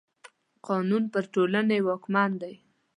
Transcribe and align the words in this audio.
قانون 0.67 1.03
پر 1.13 1.23
ټولني 1.33 1.79
واکمن 1.87 2.31
دی. 2.41 2.53